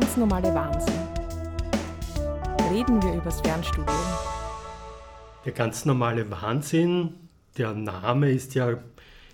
[0.00, 0.92] ganz normale Wahnsinn.
[2.72, 3.96] Reden wir übers Fernstudium.
[5.44, 7.14] Der ganz normale Wahnsinn,
[7.56, 8.76] der Name ist ja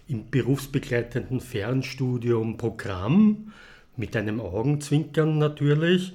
[0.06, 3.54] im berufsbegleitenden Fernstudium Programm,
[3.96, 6.12] mit einem Augenzwinkern natürlich.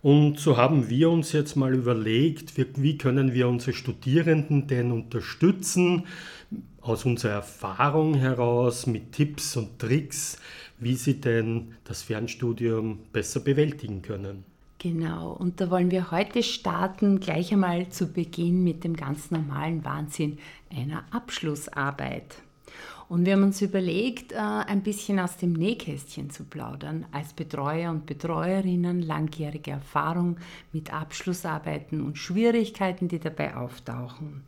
[0.00, 6.04] Und so haben wir uns jetzt mal überlegt, wie können wir unsere Studierenden denn unterstützen,
[6.80, 10.38] aus unserer Erfahrung heraus mit Tipps und Tricks,
[10.80, 14.44] wie sie denn das Fernstudium besser bewältigen können.
[14.78, 19.84] Genau, und da wollen wir heute starten, gleich einmal zu Beginn mit dem ganz normalen
[19.84, 20.38] Wahnsinn
[20.70, 22.36] einer Abschlussarbeit.
[23.08, 27.90] Und wir haben uns überlegt, äh, ein bisschen aus dem Nähkästchen zu plaudern, als Betreuer
[27.90, 30.36] und Betreuerinnen, langjährige Erfahrung
[30.72, 34.42] mit Abschlussarbeiten und Schwierigkeiten, die dabei auftauchen.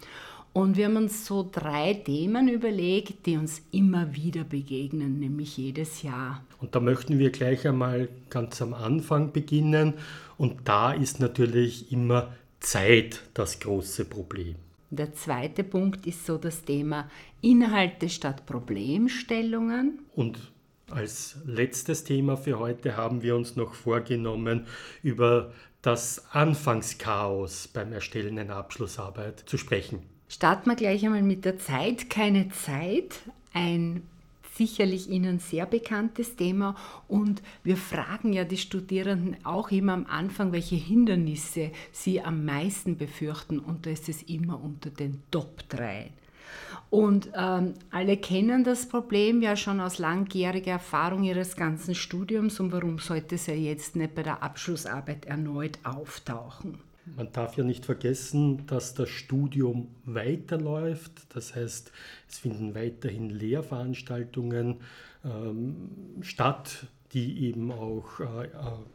[0.52, 6.02] Und wir haben uns so drei Themen überlegt, die uns immer wieder begegnen, nämlich jedes
[6.02, 6.44] Jahr.
[6.60, 9.94] Und da möchten wir gleich einmal ganz am Anfang beginnen.
[10.38, 14.56] Und da ist natürlich immer Zeit das große Problem.
[14.90, 17.08] Der zweite Punkt ist so das Thema
[17.40, 20.00] Inhalte statt Problemstellungen.
[20.16, 20.38] Und
[20.90, 24.66] als letztes Thema für heute haben wir uns noch vorgenommen,
[25.04, 30.00] über das Anfangschaos beim Erstellen einer Abschlussarbeit zu sprechen.
[30.30, 32.08] Starten wir gleich einmal mit der Zeit.
[32.08, 33.18] Keine Zeit.
[33.52, 34.04] Ein
[34.54, 36.76] sicherlich Ihnen sehr bekanntes Thema
[37.08, 42.96] und wir fragen ja die Studierenden auch immer am Anfang, welche Hindernisse sie am meisten
[42.96, 46.10] befürchten und da ist es immer unter den Top 3.
[46.90, 52.70] Und ähm, alle kennen das Problem ja schon aus langjähriger Erfahrung ihres ganzen Studiums und
[52.70, 56.89] warum sollte es ja jetzt nicht bei der Abschlussarbeit erneut auftauchen?
[57.04, 61.12] Man darf ja nicht vergessen, dass das Studium weiterläuft.
[61.34, 61.92] Das heißt,
[62.28, 64.80] es finden weiterhin Lehrveranstaltungen
[65.24, 65.88] ähm,
[66.20, 68.50] statt, die eben auch äh, äh,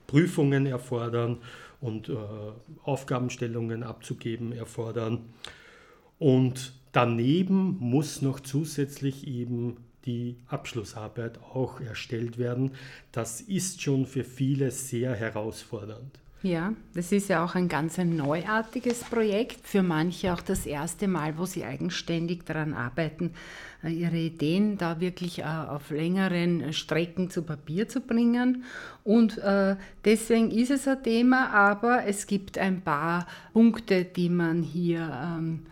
[0.08, 1.40] Prüfungen erfordern
[1.82, 2.16] und äh,
[2.84, 5.26] Aufgabenstellungen abzugeben erfordern.
[6.18, 12.72] Und daneben muss noch zusätzlich eben die Abschlussarbeit auch erstellt werden.
[13.12, 16.20] Das ist schon für viele sehr herausfordernd.
[16.46, 21.08] Ja, das ist ja auch ein ganz ein neuartiges Projekt, für manche auch das erste
[21.08, 23.32] Mal, wo sie eigenständig daran arbeiten,
[23.84, 28.64] äh, ihre Ideen da wirklich äh, auf längeren Strecken zu Papier zu bringen.
[29.04, 34.62] Und äh, deswegen ist es ein Thema, aber es gibt ein paar Punkte, die man
[34.62, 35.66] hier ähm,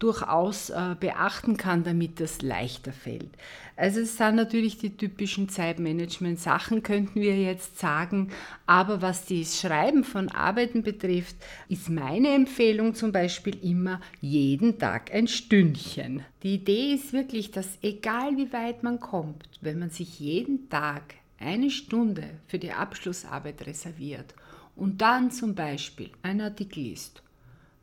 [0.00, 3.30] durchaus äh, beachten kann, damit das leichter fällt.
[3.76, 8.30] Also es sind natürlich die typischen Zeitmanagement-Sachen, könnten wir jetzt sagen,
[8.66, 11.36] aber was das Schreiben von Arbeiten betrifft,
[11.68, 16.24] ist meine Empfehlung zum Beispiel immer jeden Tag ein Stündchen.
[16.42, 21.14] Die Idee ist wirklich, dass egal wie weit man kommt, wenn man sich jeden Tag
[21.38, 24.34] eine Stunde für die Abschlussarbeit reserviert
[24.76, 27.22] und dann zum Beispiel ein Artikel liest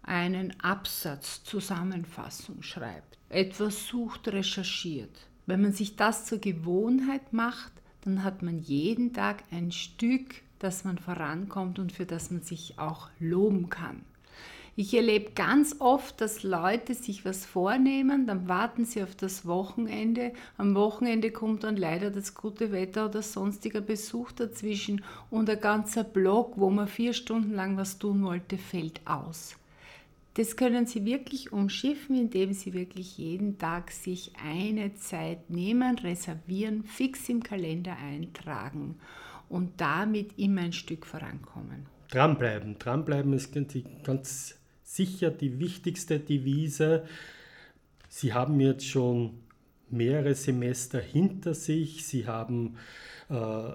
[0.08, 5.28] einen Absatz, Zusammenfassung schreibt, etwas sucht, recherchiert.
[5.46, 7.72] Wenn man sich das zur Gewohnheit macht,
[8.04, 12.80] dann hat man jeden Tag ein Stück, das man vorankommt und für das man sich
[12.80, 14.04] auch loben kann.
[14.80, 20.34] Ich erlebe ganz oft, dass Leute sich was vornehmen, dann warten sie auf das Wochenende.
[20.58, 26.04] Am Wochenende kommt dann leider das gute Wetter oder sonstiger Besuch dazwischen und ein ganzer
[26.04, 29.56] Block, wo man vier Stunden lang was tun wollte, fällt aus.
[30.38, 36.84] Das können Sie wirklich umschiffen, indem Sie wirklich jeden Tag sich eine Zeit nehmen, reservieren,
[36.84, 39.00] fix im Kalender eintragen
[39.50, 41.88] und damit immer ein Stück vorankommen.
[42.12, 42.78] Dranbleiben.
[42.78, 43.52] Dranbleiben ist
[44.04, 47.08] ganz sicher die wichtigste Devise.
[48.08, 49.40] Sie haben jetzt schon
[49.90, 52.06] mehrere Semester hinter sich.
[52.06, 52.76] Sie haben
[53.30, 53.72] äh,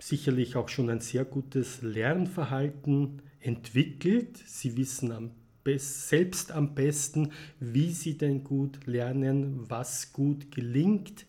[0.00, 4.36] sicherlich auch schon ein sehr gutes Lernverhalten entwickelt.
[4.36, 5.30] Sie wissen am
[5.64, 11.26] selbst am besten, wie sie denn gut lernen, was gut gelingt.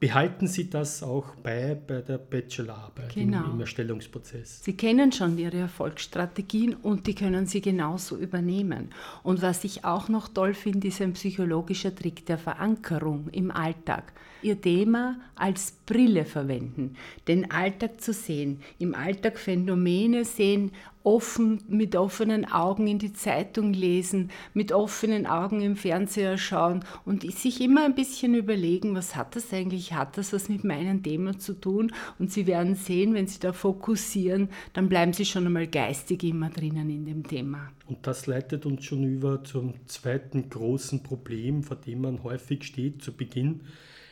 [0.00, 3.44] Behalten Sie das auch bei bei der Bachelorarbeit genau.
[3.44, 4.62] im, im Erstellungsprozess?
[4.62, 8.90] Sie kennen schon Ihre Erfolgsstrategien und die können Sie genauso übernehmen.
[9.22, 14.12] Und was ich auch noch toll finde, ist ein psychologischer Trick der Verankerung im Alltag.
[14.42, 16.96] Ihr Thema als Brille verwenden,
[17.26, 20.72] den Alltag zu sehen, im Alltag Phänomene sehen
[21.04, 27.30] offen, mit offenen Augen in die Zeitung lesen, mit offenen Augen im Fernseher schauen und
[27.30, 31.38] sich immer ein bisschen überlegen, was hat das eigentlich, hat das was mit meinem Thema
[31.38, 31.92] zu tun?
[32.18, 36.48] Und Sie werden sehen, wenn Sie da fokussieren, dann bleiben Sie schon einmal geistig immer
[36.48, 37.70] drinnen in dem Thema.
[37.86, 43.02] Und das leitet uns schon über zum zweiten großen Problem, vor dem man häufig steht
[43.02, 43.60] zu Beginn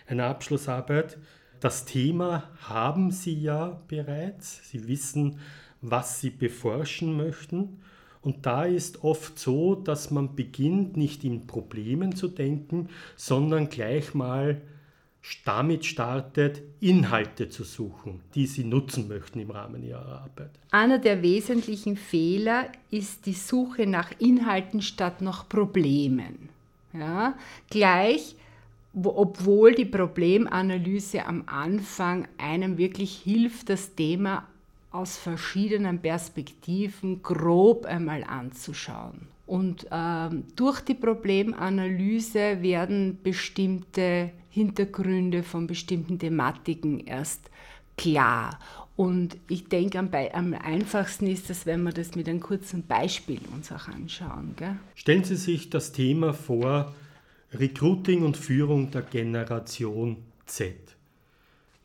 [0.07, 1.19] einer Abschlussarbeit.
[1.61, 4.69] Das Thema haben Sie ja bereits.
[4.69, 5.39] Sie wissen,
[5.83, 7.81] was sie beforschen möchten.
[8.23, 14.15] Und da ist oft so, dass man beginnt, nicht in Problemen zu denken, sondern gleich
[14.15, 14.63] mal
[15.45, 20.51] damit startet, Inhalte zu suchen, die sie nutzen möchten im Rahmen ihrer Arbeit.
[20.71, 26.49] Einer der wesentlichen Fehler ist die Suche nach Inhalten statt nach Problemen.
[26.93, 27.35] Ja,
[27.71, 28.37] gleich,
[28.95, 34.47] obwohl die Problemanalyse am Anfang einem wirklich hilft, das Thema
[34.93, 39.29] aus verschiedenen Perspektiven grob einmal anzuschauen.
[39.47, 47.51] Und ähm, durch die Problemanalyse werden bestimmte Hintergründe von bestimmten Thematiken erst
[47.97, 48.59] klar.
[48.95, 53.41] Und ich denke, am, am, einfachsten ist es, wenn wir das mit einem kurzen Beispiel
[53.55, 54.55] uns auch anschauen.
[54.57, 54.77] Gell?
[54.95, 56.95] Stellen Sie sich das Thema vor,
[57.53, 60.77] Recruiting und Führung der Generation Z.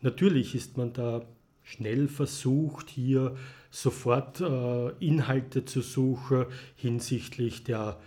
[0.01, 1.21] Natürlich ist man da
[1.67, 3.35] schnell versucht, hier
[3.69, 7.99] sofort äh, Inhalte zu suchen hinsichtlich der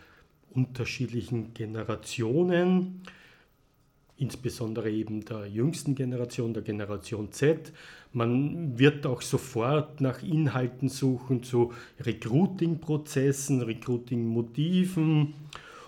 [0.50, 3.02] unterschiedlichen Generationen,
[4.16, 7.72] insbesondere eben der jüngsten Generation, der Generation Z.
[8.12, 15.34] Man wird auch sofort nach Inhalten suchen zu Recruiting-Prozessen, Recruiting-Motiven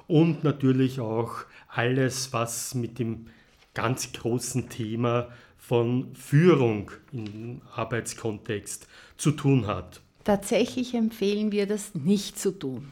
[0.07, 3.27] und natürlich auch alles, was mit dem
[3.75, 5.29] ganz großen Thema
[5.63, 10.01] von Führung im Arbeitskontext zu tun hat.
[10.25, 12.91] Tatsächlich empfehlen wir das nicht zu tun,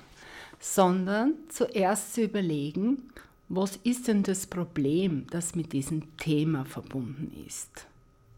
[0.61, 3.11] sondern zuerst zu überlegen,
[3.49, 7.87] was ist denn das Problem, das mit diesem Thema verbunden ist.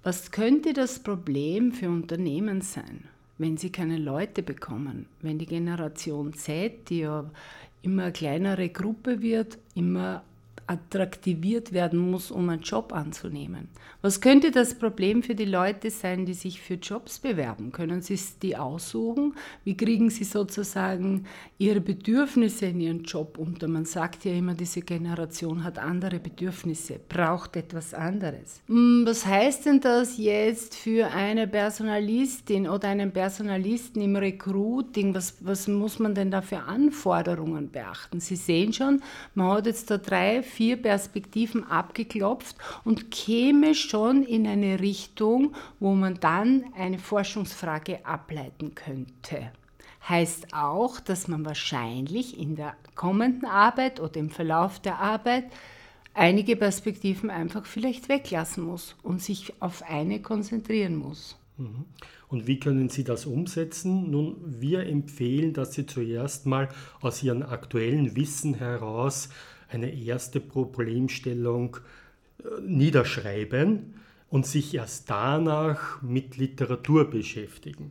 [0.03, 3.05] Was könnte das Problem für Unternehmen sein,
[3.37, 7.31] wenn sie keine Leute bekommen, wenn die Generation Z, die ja
[7.83, 10.23] immer eine kleinere Gruppe wird, immer
[10.67, 13.69] attraktiviert werden muss, um einen Job anzunehmen.
[14.03, 17.71] Was könnte das Problem für die Leute sein, die sich für Jobs bewerben?
[17.71, 19.35] Können sie die aussuchen?
[19.65, 21.27] Wie kriegen sie sozusagen
[21.59, 23.69] ihre Bedürfnisse in ihren Job unter?
[23.69, 28.61] Man sagt ja immer, diese Generation hat andere Bedürfnisse, braucht etwas anderes.
[28.67, 35.15] Hm, was heißt denn das jetzt für eine Personalistin oder einen Personalisten im Recruiting?
[35.15, 38.19] Was, was muss man denn da für Anforderungen beachten?
[38.19, 39.01] Sie sehen schon,
[39.35, 45.95] man hat jetzt da drei, vier Perspektiven abgeklopft und käme schon in eine Richtung, wo
[45.95, 49.53] man dann eine Forschungsfrage ableiten könnte.
[50.09, 55.45] Heißt auch, dass man wahrscheinlich in der kommenden Arbeit oder im Verlauf der Arbeit
[56.15, 61.37] einige Perspektiven einfach vielleicht weglassen muss und sich auf eine konzentrieren muss.
[61.57, 61.87] Mhm.
[62.29, 64.11] Und wie können Sie das umsetzen?
[64.11, 66.69] Nun, wir empfehlen, dass Sie zuerst mal
[67.01, 69.29] aus Ihrem aktuellen Wissen heraus
[69.73, 71.79] eine erste Problemstellung
[72.39, 73.95] äh, niederschreiben
[74.29, 77.91] und sich erst danach mit Literatur beschäftigen.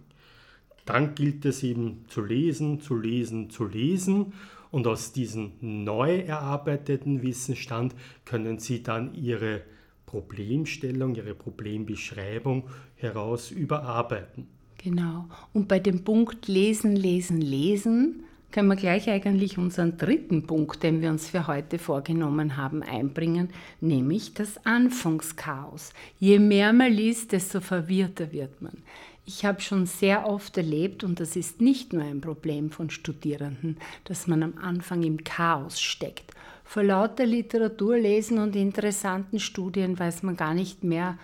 [0.86, 4.34] Dann gilt es eben zu lesen, zu lesen, zu lesen
[4.72, 7.94] und aus diesem neu erarbeiteten Wissensstand
[8.26, 9.62] können Sie dann Ihre
[10.06, 14.48] Problemstellung, Ihre Problembeschreibung heraus überarbeiten.
[14.78, 15.28] Genau.
[15.54, 21.02] Und bei dem Punkt Lesen, Lesen, Lesen können wir gleich eigentlich unseren dritten Punkt, den
[21.02, 23.50] wir uns für heute vorgenommen haben, einbringen,
[23.80, 25.94] nämlich das Anfangschaos.
[26.20, 28.78] Je mehr man liest, desto verwirrter wird man.
[29.26, 33.78] Ich habe schon sehr oft erlebt, und das ist nicht nur ein Problem von Studierenden,
[34.04, 36.32] dass man am Anfang im Chaos steckt.
[36.64, 41.18] Vor lauter Literatur lesen und interessanten Studien weiß man gar nicht mehr,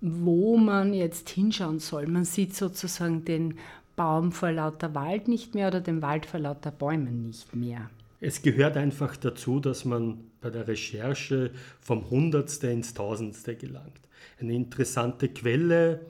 [0.00, 2.06] wo man jetzt hinschauen soll.
[2.06, 3.58] Man sieht sozusagen den
[3.98, 7.90] Baum vor lauter Wald nicht mehr oder den Wald vor lauter Bäumen nicht mehr.
[8.20, 11.50] Es gehört einfach dazu, dass man bei der Recherche
[11.80, 14.00] vom Hundertste ins Tausendste gelangt.
[14.40, 16.06] Eine interessante Quelle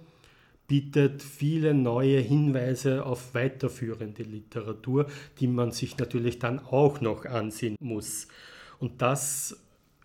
[0.66, 5.06] bietet viele neue Hinweise auf weiterführende Literatur,
[5.40, 8.28] die man sich natürlich dann auch noch ansehen muss.
[8.78, 9.58] Und das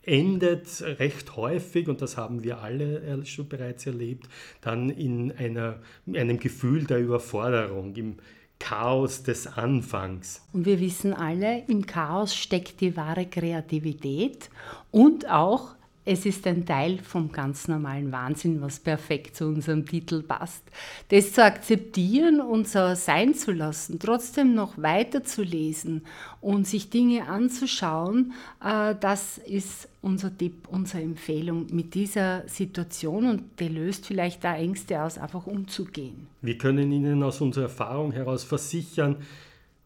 [0.05, 4.27] endet recht häufig, und das haben wir alle schon bereits erlebt,
[4.61, 5.79] dann in einer,
[6.13, 8.17] einem Gefühl der Überforderung, im
[8.59, 10.41] Chaos des Anfangs.
[10.53, 14.49] Und wir wissen alle, im Chaos steckt die wahre Kreativität
[14.91, 20.21] und auch es ist ein Teil vom ganz normalen Wahnsinn, was perfekt zu unserem Titel
[20.21, 20.63] passt.
[21.09, 26.05] Das zu akzeptieren und so sein zu lassen, trotzdem noch weiter zu lesen
[26.41, 28.33] und sich Dinge anzuschauen,
[28.63, 34.55] äh, das ist unser Tipp, unsere Empfehlung mit dieser Situation und die löst vielleicht da
[34.55, 36.27] Ängste aus, einfach umzugehen.
[36.41, 39.15] Wir können Ihnen aus unserer Erfahrung heraus versichern,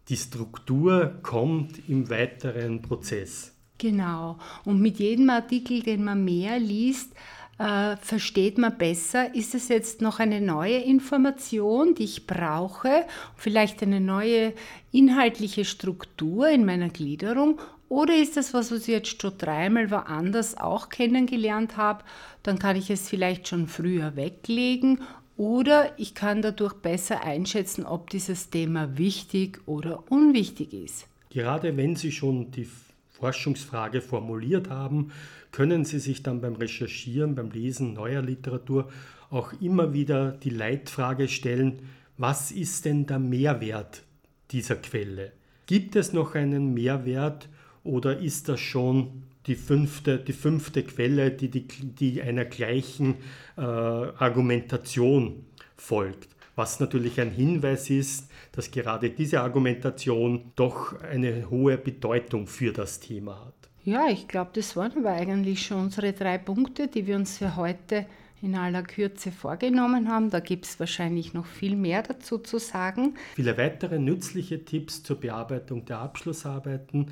[0.09, 3.53] die Struktur kommt im weiteren Prozess.
[3.77, 4.39] Genau.
[4.65, 7.13] Und mit jedem Artikel, den man mehr liest,
[7.59, 13.05] äh, versteht man besser, ist es jetzt noch eine neue Information, die ich brauche,
[13.35, 14.53] vielleicht eine neue
[14.91, 17.59] inhaltliche Struktur in meiner Gliederung
[17.89, 22.03] oder ist das was, was ich jetzt schon dreimal woanders auch kennengelernt habe,
[22.43, 25.01] dann kann ich es vielleicht schon früher weglegen
[25.37, 31.07] oder ich kann dadurch besser einschätzen, ob dieses Thema wichtig oder unwichtig ist.
[31.29, 32.67] Gerade wenn Sie schon die
[33.11, 35.11] Forschungsfrage formuliert haben,
[35.51, 38.89] können Sie sich dann beim Recherchieren, beim Lesen neuer Literatur
[39.29, 41.79] auch immer wieder die Leitfrage stellen,
[42.17, 44.03] was ist denn der Mehrwert
[44.51, 45.33] dieser Quelle?
[45.67, 47.49] Gibt es noch einen Mehrwert
[47.87, 53.15] oder ist das schon die fünfte, die fünfte Quelle, die, die, die einer gleichen
[53.57, 56.29] äh, Argumentation folgt?
[56.55, 62.99] Was natürlich ein Hinweis ist, dass gerade diese Argumentation doch eine hohe Bedeutung für das
[62.99, 63.53] Thema hat.
[63.83, 67.55] Ja, ich glaube, das waren aber eigentlich schon unsere drei Punkte, die wir uns für
[67.55, 68.05] heute
[68.41, 70.29] in aller Kürze vorgenommen haben.
[70.29, 73.15] Da gibt es wahrscheinlich noch viel mehr dazu zu sagen.
[73.35, 77.11] Viele weitere nützliche Tipps zur Bearbeitung der Abschlussarbeiten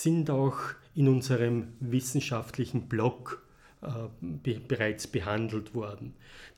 [0.00, 0.56] sind auch
[0.94, 3.44] in unserem wissenschaftlichen Blog
[3.82, 3.88] äh,
[4.20, 6.14] be bereits behandelt worden.